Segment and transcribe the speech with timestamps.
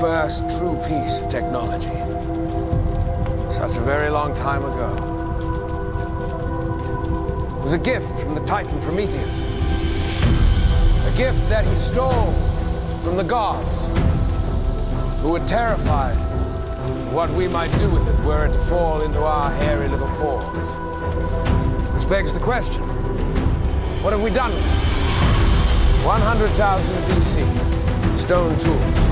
[0.00, 1.90] first true piece of technology.
[3.50, 4.94] Such a very long time ago.
[7.56, 9.46] It was a gift from the Titan Prometheus.
[11.04, 12.32] A gift that he stole
[13.02, 13.88] from the gods,
[15.20, 19.18] who were terrified of what we might do with it were it to fall into
[19.18, 20.68] our hairy little paws.
[21.94, 22.84] Which begs the question,
[24.04, 26.06] what have we done with it?
[26.06, 29.07] 100,000 BC, stone tools.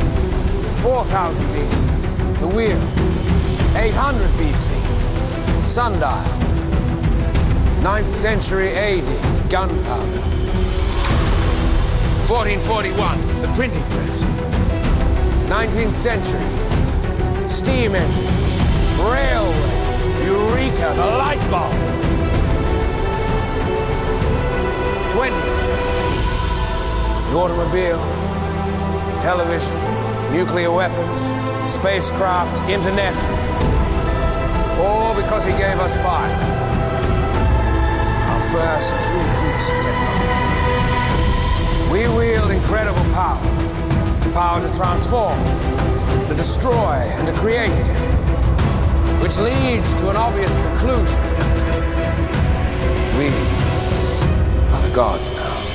[0.86, 2.80] 4000 BC, the wheel.
[3.76, 4.70] 800 BC,
[5.66, 6.22] sundial.
[7.82, 10.20] 9th century AD, gunpowder.
[12.30, 14.20] 1441, the printing press.
[15.50, 16.38] 19th century,
[17.48, 18.24] steam engine,
[19.10, 21.74] railway, eureka, the light bulb.
[25.10, 26.12] 20th century,
[27.32, 27.98] the automobile,
[29.20, 29.76] television,
[30.32, 31.20] nuclear weapons,
[31.70, 33.14] spacecraft, internet.
[34.78, 36.31] All because he gave us fire.
[38.31, 40.46] Our first true piece of technology.
[41.90, 43.40] We wield incredible power.
[44.20, 45.38] The power to transform,
[46.26, 49.23] to destroy, and to create again.
[49.23, 51.20] Which leads to an obvious conclusion.
[53.17, 53.28] We
[54.73, 55.65] are the gods now.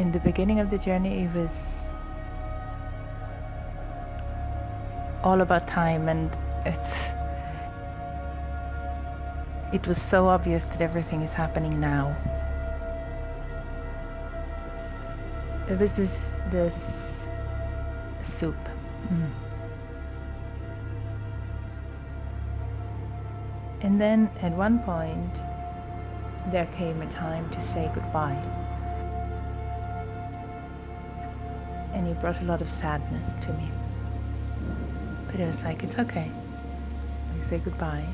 [0.00, 1.92] In the beginning of the journey, it was
[5.22, 6.30] all about time, and
[6.64, 7.10] it's
[9.74, 12.16] it was so obvious that everything is happening now.
[15.66, 17.28] There was this this
[18.22, 18.56] soup.
[19.12, 19.30] Mm.
[23.82, 25.42] And then at one point,
[26.50, 28.59] there came a time to say goodbye.
[31.92, 33.70] And it brought a lot of sadness to me.
[35.26, 36.30] But I was like, it's okay.
[37.34, 38.06] We say goodbye.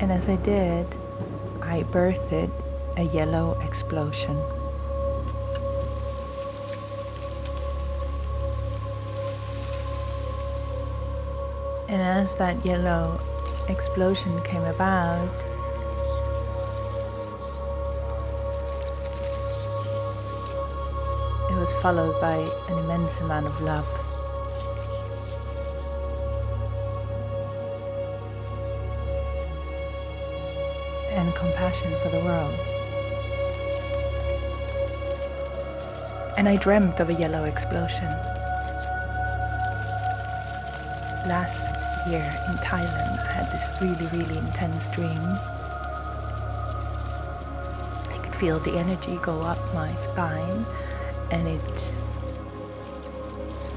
[0.00, 0.86] And as I did,
[1.62, 2.50] I birthed
[2.96, 4.36] a yellow explosion.
[11.88, 13.20] And as that yellow
[13.68, 15.51] explosion came about,
[21.72, 22.36] was followed by
[22.68, 23.86] an immense amount of love.
[31.10, 32.58] And compassion for the world.
[36.36, 38.10] And I dreamt of a yellow explosion.
[41.26, 41.74] Last
[42.08, 45.22] year in Thailand, I had this really, really intense dream.
[48.10, 50.66] I could feel the energy go up my spine,
[51.32, 51.80] and it,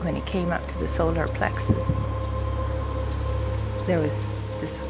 [0.04, 2.04] when it came up to the solar plexus,
[3.88, 4.84] there was this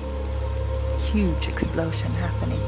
[1.12, 2.60] huge explosion happening.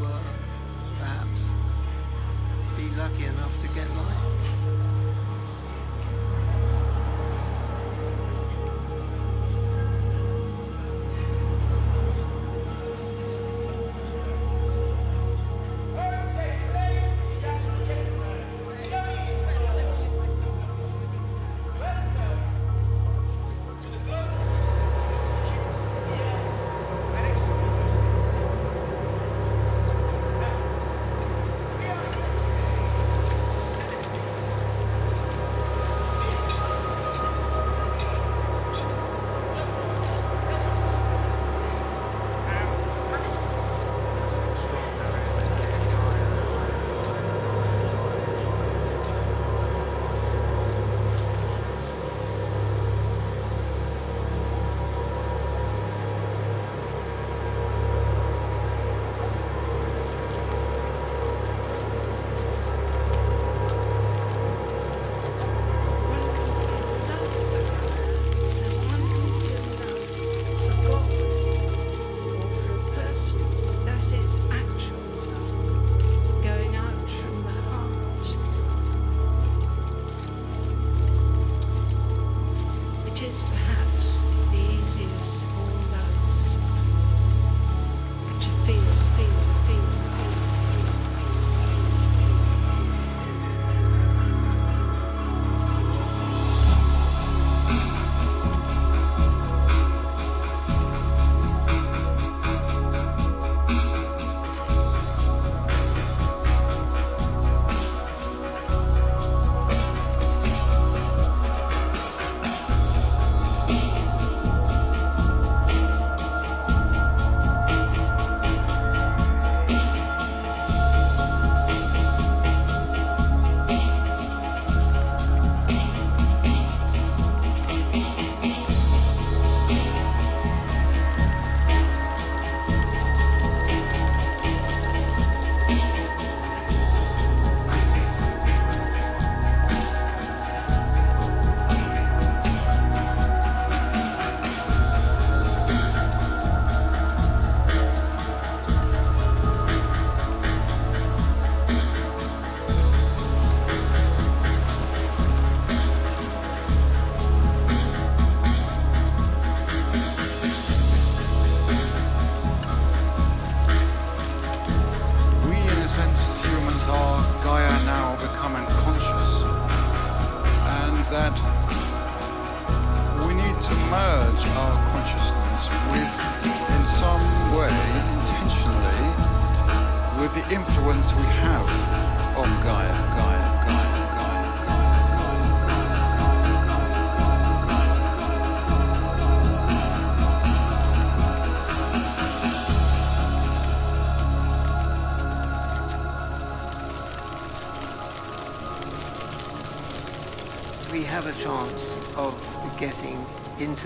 [0.00, 0.20] will
[0.98, 1.40] perhaps
[2.76, 4.33] be lucky enough to get mine.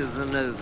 [0.01, 0.58] Into the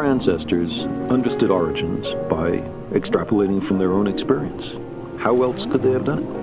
[0.00, 0.78] our ancestors
[1.10, 2.52] understood origins by
[2.96, 4.64] extrapolating from their own experience.
[5.20, 6.40] How else could they have done it?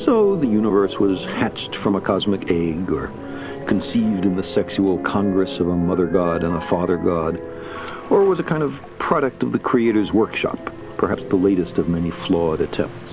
[0.00, 3.08] So the universe was hatched from a cosmic egg or
[3.66, 7.38] conceived in the sexual congress of a mother god and a father god,
[8.08, 12.10] or was a kind of product of the Creator's workshop perhaps the latest of many
[12.10, 13.12] flawed attempts.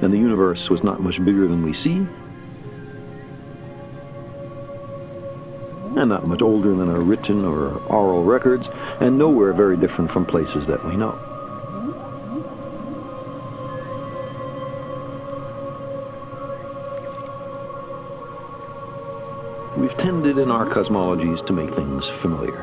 [0.00, 2.04] And the universe was not much bigger than we see,
[5.96, 8.66] and not much older than our written or oral records,
[9.00, 11.31] and nowhere very different from places that we know.
[20.02, 22.58] We've tended in our cosmologies to make things familiar.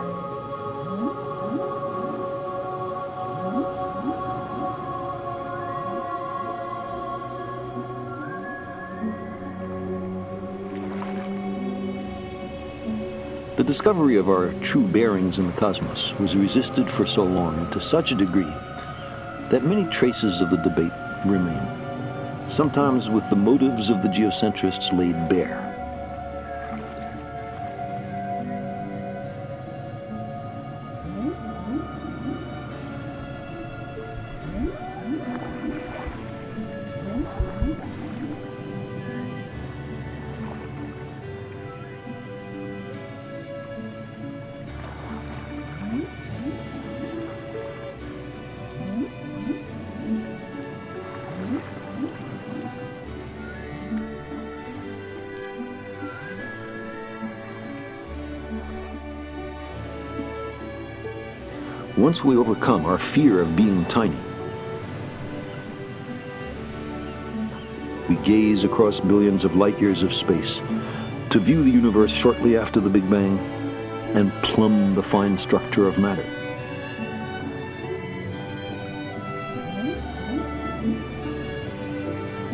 [13.56, 17.72] The discovery of our true bearings in the cosmos was resisted for so long and
[17.72, 18.54] to such a degree
[19.50, 20.92] that many traces of the debate
[21.26, 25.69] remain, sometimes with the motives of the geocentrists laid bare.
[62.00, 64.16] Once we overcome our fear of being tiny,
[68.08, 70.60] we gaze across billions of light years of space
[71.30, 73.38] to view the universe shortly after the Big Bang
[74.16, 76.24] and plumb the fine structure of matter.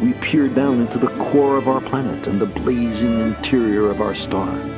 [0.01, 4.15] We peer down into the core of our planet and the blazing interior of our
[4.15, 4.74] star.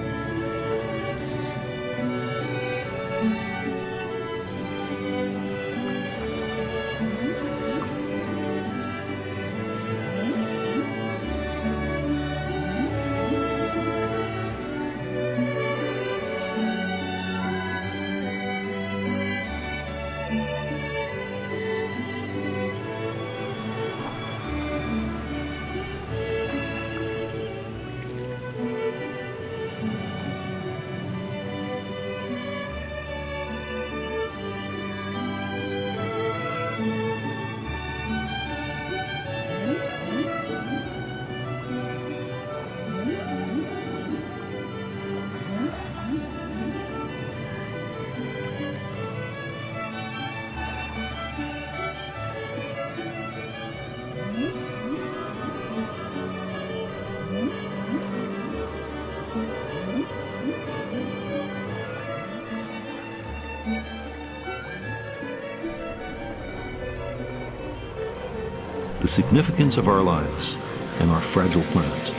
[69.18, 70.54] Significance of our lives
[71.00, 72.14] and our fragile planet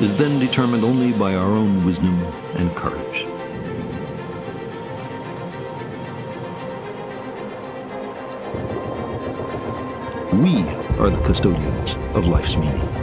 [0.00, 2.22] is then determined only by our own wisdom
[2.56, 3.26] and courage.
[10.32, 10.62] We
[10.98, 13.01] are the custodians of life's meaning.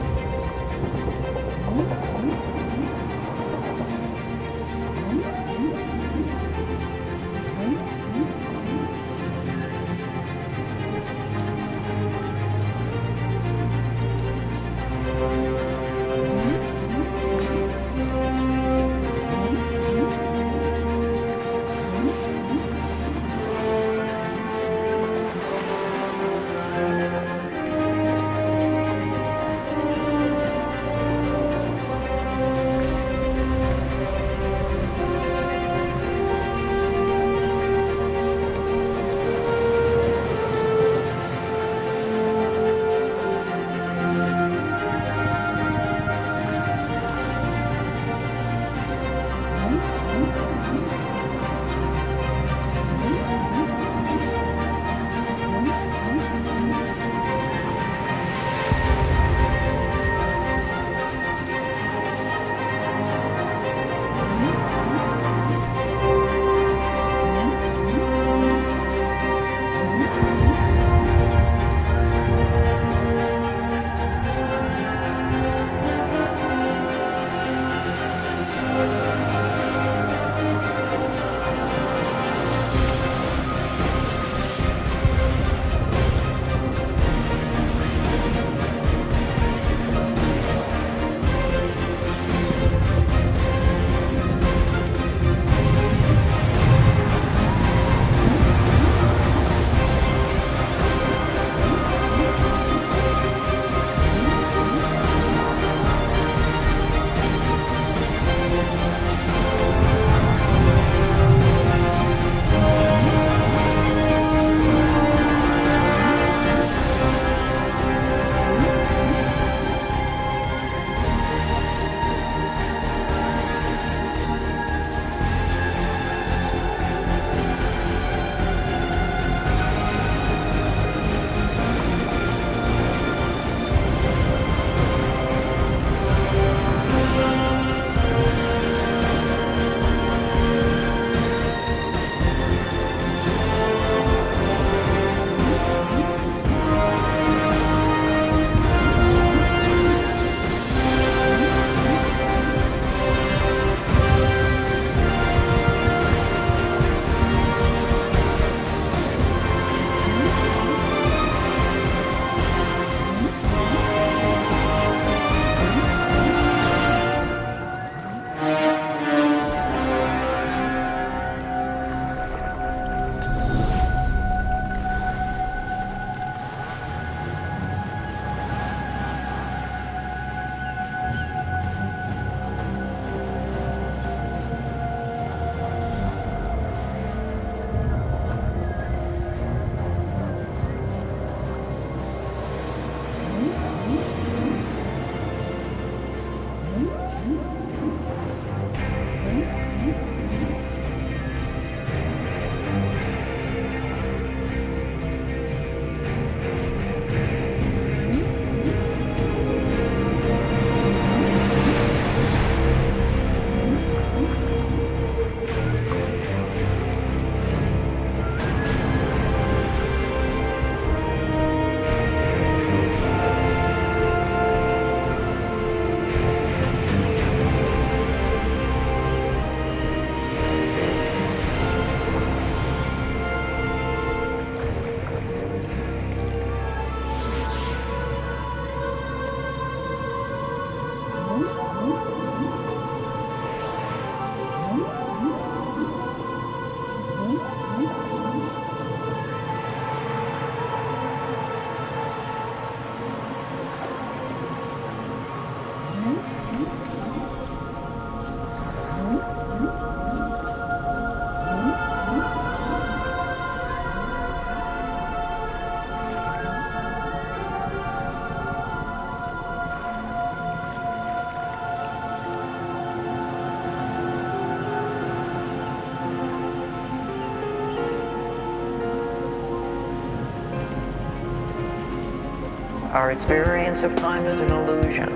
[283.10, 285.10] Our experience of time is an illusion.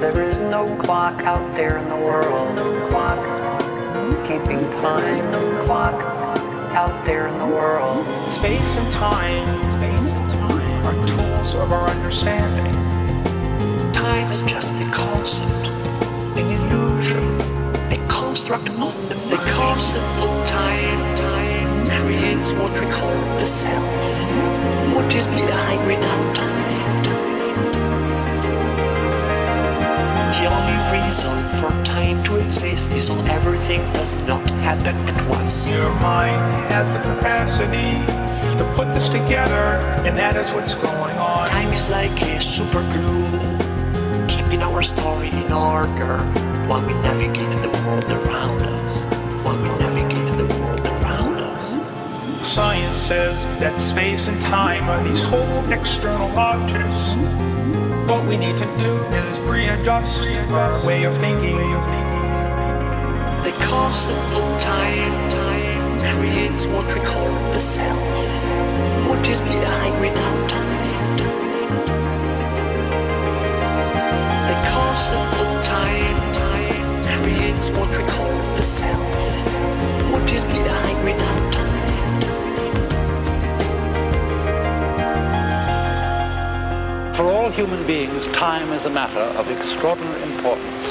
[0.00, 2.56] There is no clock out there in the world.
[2.56, 3.20] No clock
[4.26, 5.30] keeping time.
[5.30, 6.00] No clock
[6.72, 8.06] out there in the world.
[8.26, 9.46] Space and time,
[10.86, 12.72] are tools of our understanding.
[13.92, 15.66] Time is just a concept,
[16.38, 17.22] an illusion,
[17.92, 19.30] a construct of the mind.
[19.30, 23.84] The concept of time, time creates what we call the self.
[24.94, 25.42] What is the
[25.86, 26.49] without
[30.92, 35.68] reason for time to exist is when everything does not happen at once.
[35.68, 37.90] Your mind has the capacity
[38.58, 41.48] to put this together, and that is what's going on.
[41.48, 46.18] Time is like a super glue, keeping our story in order
[46.66, 49.02] while we navigate the world around us.
[49.44, 51.78] While we navigate the world around us.
[52.46, 57.49] Science says that space and time are these whole external objects.
[58.10, 61.56] What we need to do is readjust our way of thinking.
[63.46, 65.30] The concept of time,
[66.18, 68.46] creates what we call the self.
[69.08, 71.16] What is the I without time?
[74.50, 76.20] The concept of time
[77.22, 79.52] creates what we call the self.
[80.10, 81.59] What is the I without time?
[87.20, 90.86] For all human beings, time is a matter of extraordinary importance,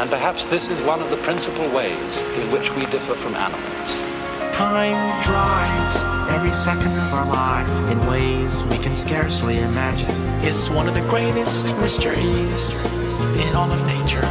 [0.00, 4.56] and perhaps this is one of the principal ways in which we differ from animals.
[4.56, 10.16] Time drives every second of our lives in ways we can scarcely imagine.
[10.48, 14.24] It's one of the greatest mysteries in all of nature.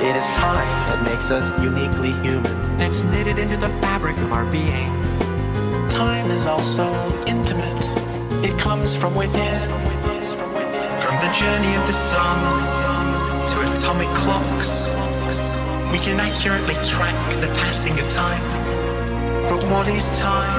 [0.00, 2.80] It is time that makes us uniquely human.
[2.80, 4.88] It's knitted into the fabric of our being.
[5.90, 6.90] Time is also
[7.26, 8.03] intimate.
[8.44, 9.58] It comes from within.
[11.00, 12.36] From the journey of the sun
[13.48, 14.86] to atomic clocks,
[15.90, 18.44] we can accurately track the passing of time.
[19.48, 20.52] But what is time?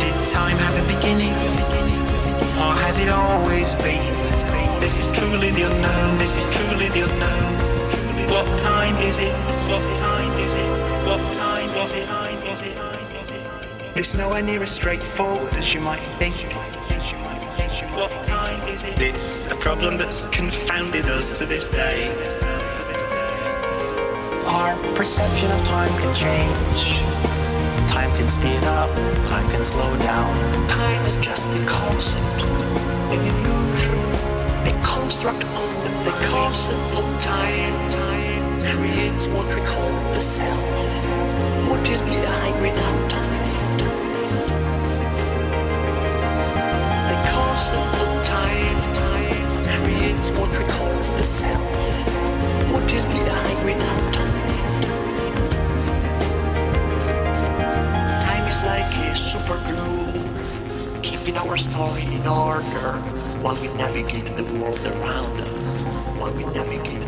[0.00, 1.34] Did time have a beginning?
[2.58, 4.02] Or has it always been?
[4.80, 8.28] This is truly the unknown, this is truly the unknown.
[8.28, 9.32] What time is it?
[9.70, 10.68] What time is it?
[11.06, 12.06] What time is it?
[12.06, 13.13] Time is it?
[13.96, 16.34] It's nowhere near as straightforward as you might think.
[17.94, 19.00] What time is it?
[19.00, 22.10] It's a problem that's confounded us to this day.
[24.46, 26.98] Our perception of time can change.
[27.88, 28.90] Time can speed up,
[29.28, 30.34] time can slow down.
[30.66, 32.42] Time is just a concept,
[33.14, 33.94] an illusion,
[34.66, 37.90] a construct of the, the concept of time.
[37.92, 41.06] Time creates what we call the self.
[41.70, 43.33] What is the I without time?
[47.54, 48.78] Concept of time.
[48.94, 52.08] Time creates what we call the self.
[52.72, 54.82] What is the I without time?
[58.26, 62.90] Time is like a super glue, keeping our story in order
[63.40, 65.78] while we navigate the world around us.
[66.18, 67.03] While we navigate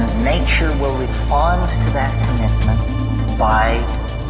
[0.00, 3.76] and nature will respond to that commitment by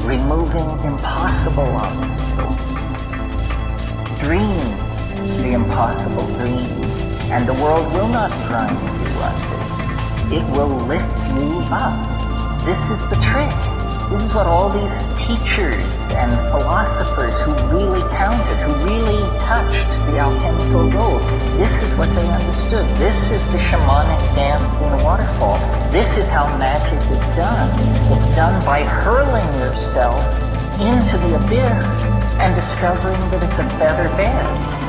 [0.05, 2.61] removing impossible obstacles.
[4.19, 4.51] Dream
[5.43, 6.67] the impossible dream,
[7.31, 9.61] and the world will not grind you under.
[10.35, 12.65] It will lift you up.
[12.65, 13.80] This is the trick.
[14.11, 15.87] This is what all these teachers
[16.19, 21.21] and philosophers who really counted, who really touched the alchemical gold,
[21.57, 22.85] this is what they understood.
[22.99, 25.59] This is the shamanic dance in the waterfall.
[25.93, 27.71] This is how magic is done.
[28.11, 30.19] It's done by hurling yourself
[30.81, 31.87] into the abyss
[32.43, 34.80] and discovering that it's a feather bed.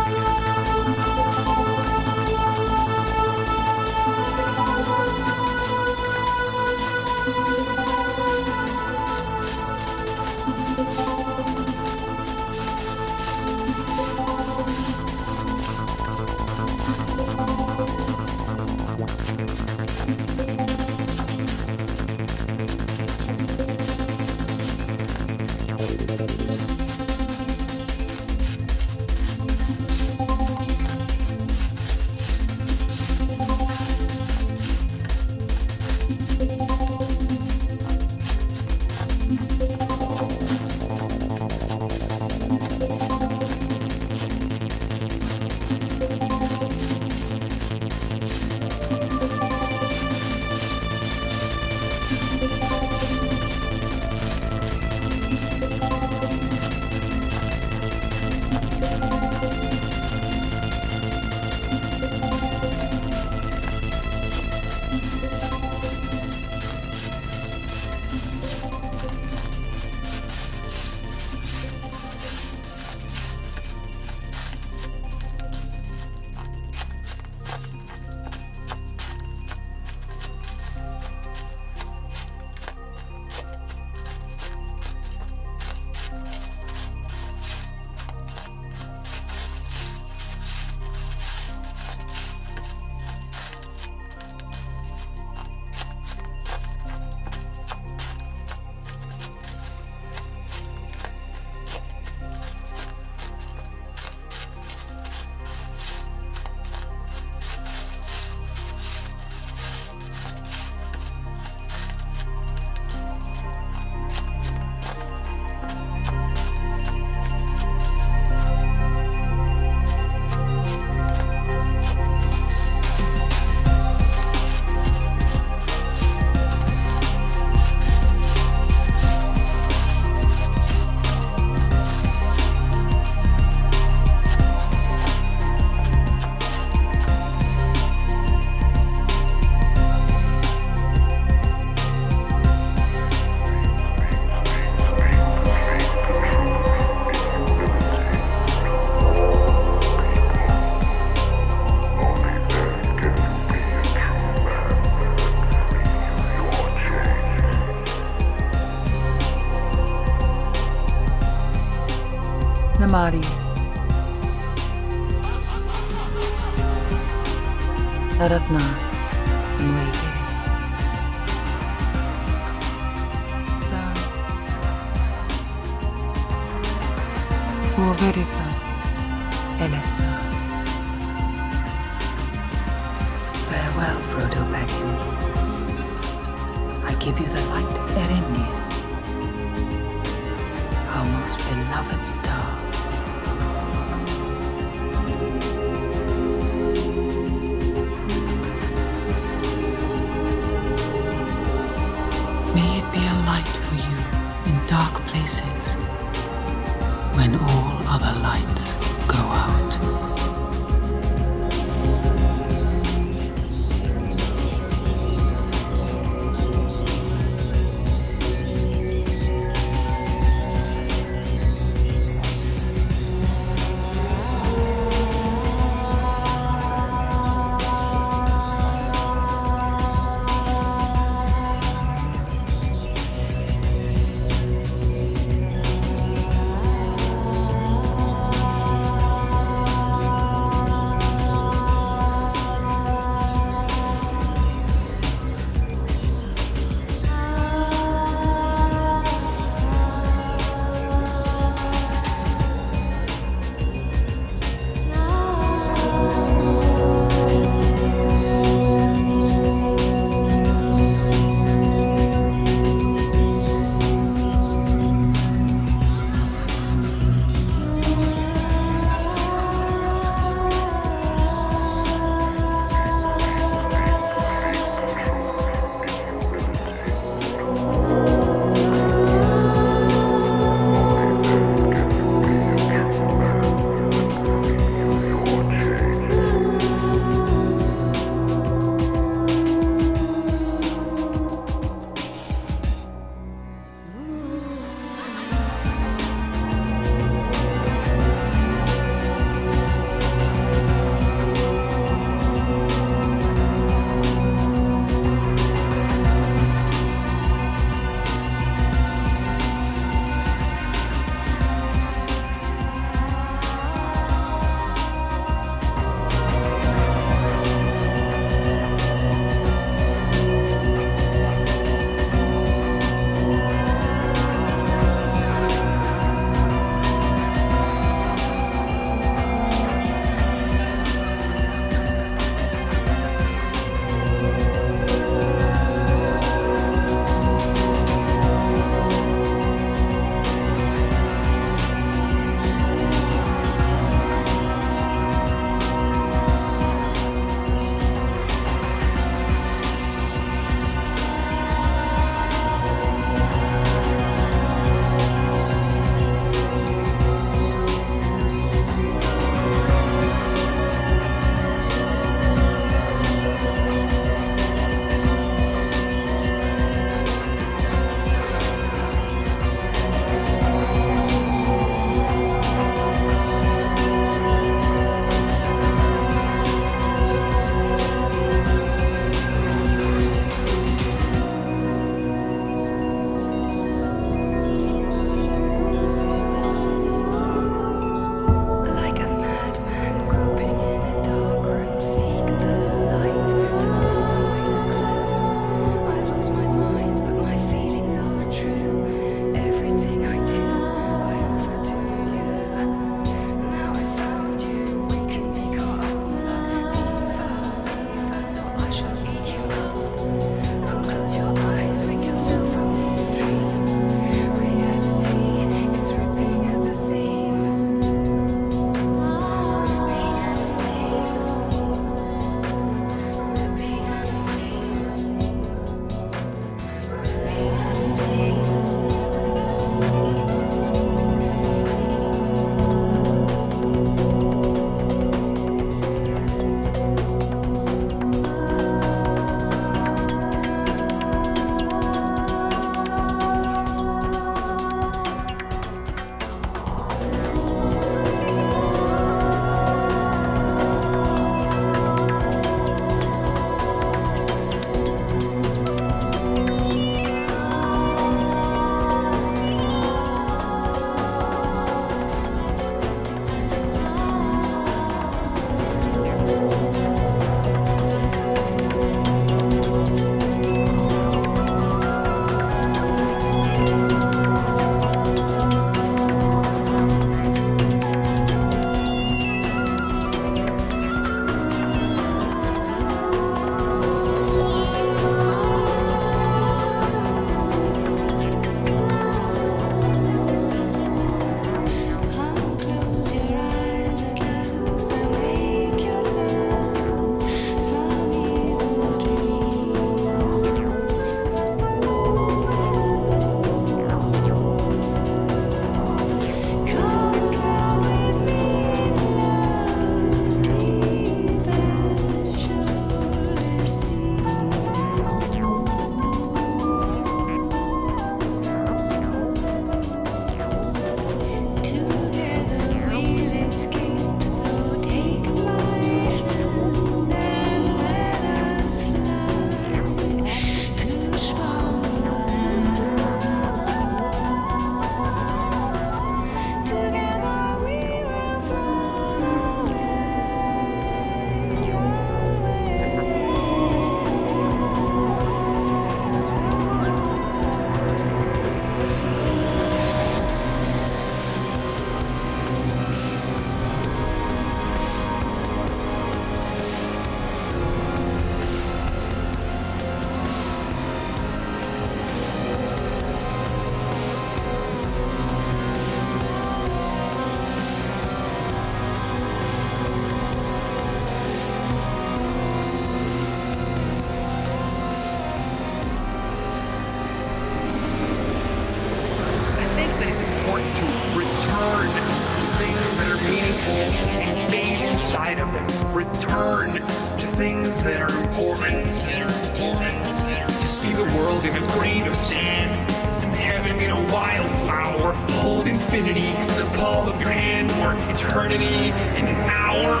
[597.80, 600.00] Your hand or eternity and an hour.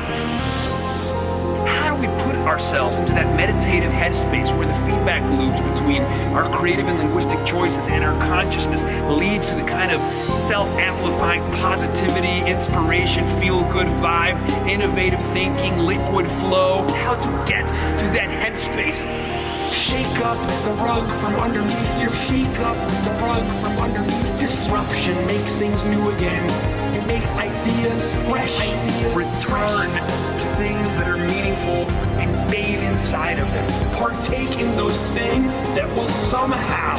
[1.66, 6.02] How do we put ourselves into that meditative headspace where the feedback loops between
[6.34, 10.00] our creative and linguistic choices and our consciousness leads to the kind of
[10.38, 16.86] self-amplifying positivity, inspiration, feel-good vibe, innovative thinking, liquid flow?
[16.88, 19.39] How to get to that headspace?
[19.80, 24.38] Shake up the rug from underneath your feet up the rug from underneath.
[24.38, 26.46] Disruption makes things new again.
[26.94, 28.60] It makes ideas fresh.
[28.60, 33.96] Ideas return to things that are meaningful and bathe inside of them.
[33.96, 36.96] Partake in those things that will somehow,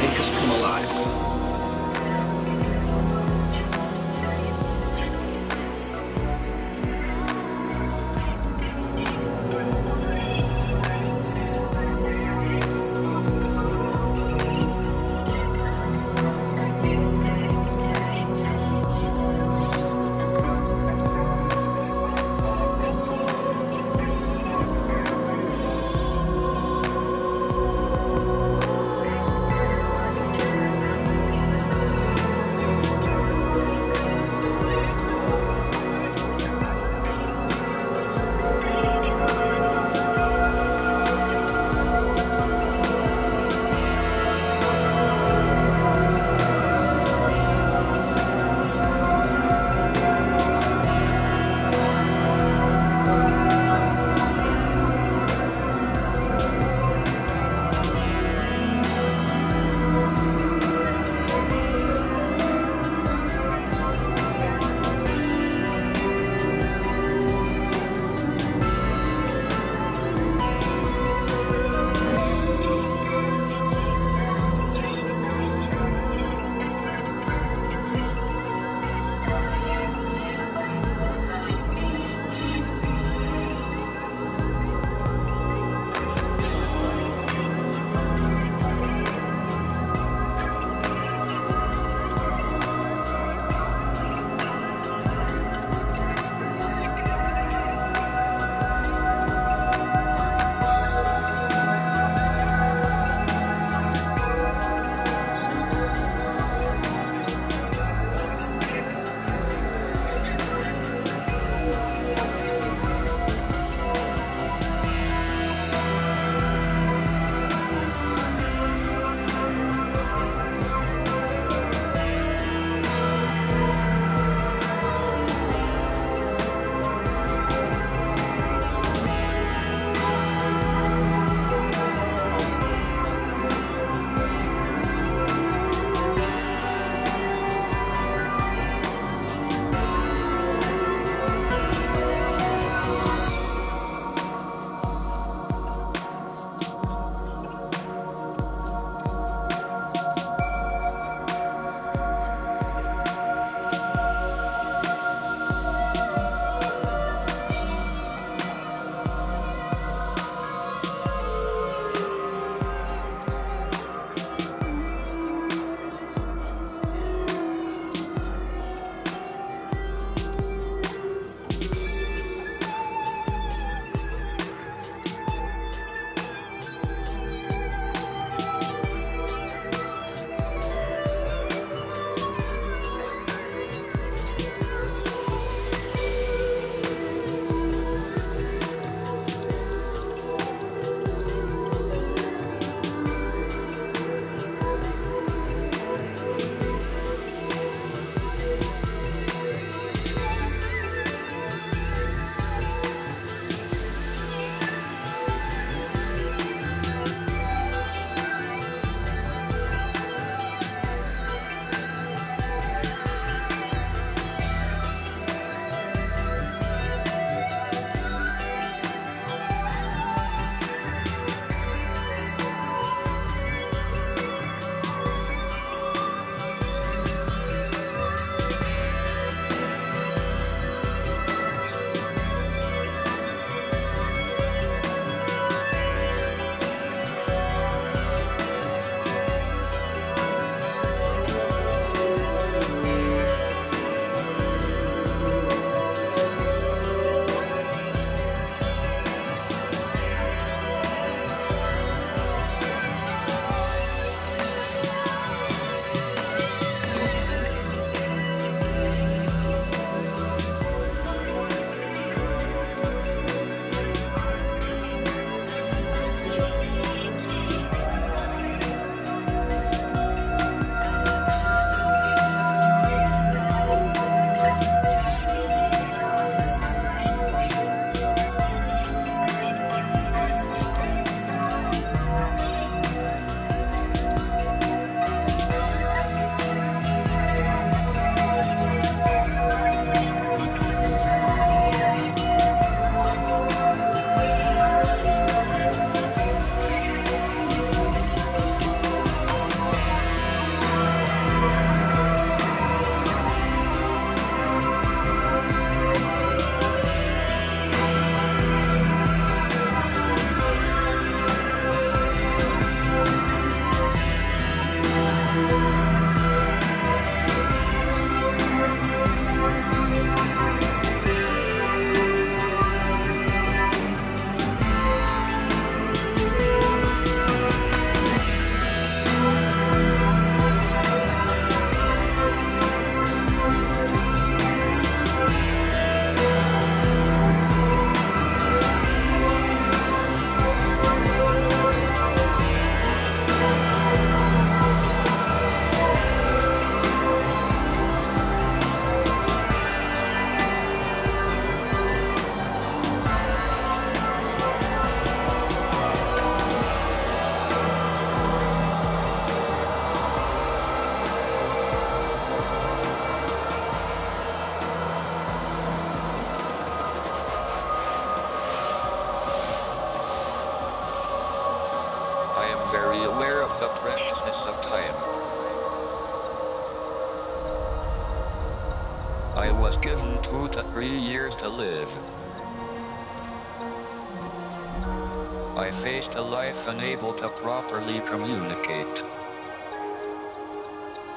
[0.00, 1.13] make us come alive.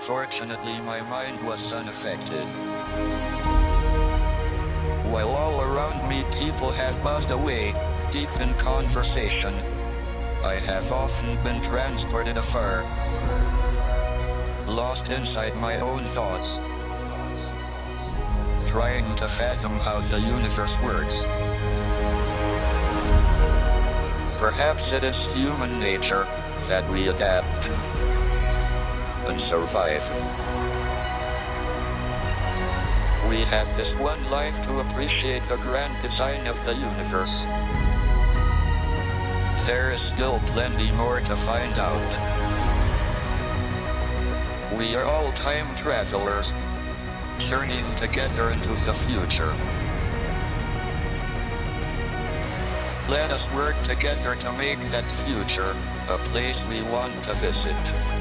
[0.08, 2.46] Fortunately, my mind was unaffected.
[5.12, 7.74] While all around me people have buzzed away,
[8.10, 9.54] deep in conversation,
[10.46, 12.84] I have often been transported afar,
[14.66, 16.56] lost inside my own thoughts,
[18.72, 21.16] trying to fathom how the universe works.
[24.40, 26.24] Perhaps it is human nature
[26.70, 27.68] that we adapt
[29.40, 30.04] survive.
[33.30, 37.44] We have this one life to appreciate the grand design of the universe.
[39.68, 42.48] There is still plenty more to find out.
[44.78, 46.54] We are all time travelers,
[47.50, 49.54] journeying together into the future.
[53.10, 55.76] Let us work together to make that future
[56.10, 58.17] a place we want to visit.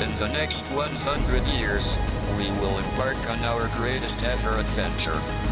[0.00, 1.84] In the next 100 years,
[2.38, 5.49] we will embark on our greatest ever adventure.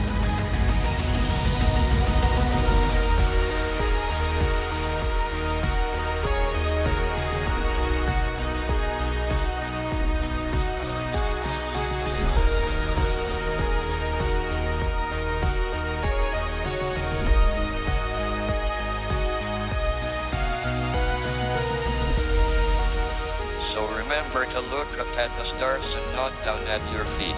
[26.49, 27.37] Down at your feet.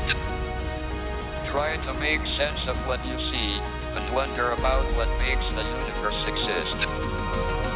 [1.51, 3.59] Try to make sense of what you see
[3.97, 7.70] and wonder about what makes the universe exist.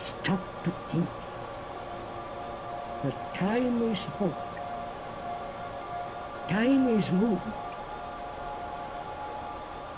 [0.00, 1.08] Stop to think.
[3.04, 4.34] The time is thought.
[6.48, 7.54] Time is movement.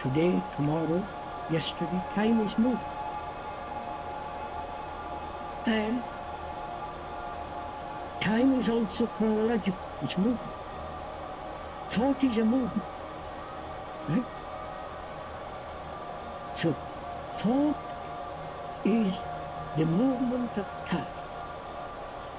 [0.01, 1.07] Today, tomorrow,
[1.53, 2.85] yesterday, time is movement.
[5.67, 6.03] And
[8.21, 10.41] time is also chronological, it's movement.
[11.85, 12.89] Thought is a movement.
[14.09, 14.25] Right?
[16.53, 16.75] So,
[17.37, 17.77] thought
[18.85, 19.23] is
[19.77, 21.07] the movement of time.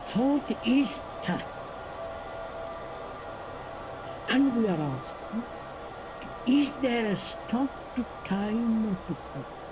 [0.03, 1.41] Thought is time.
[4.29, 5.43] And we are asking,
[6.45, 9.62] is there a stop to time of itself?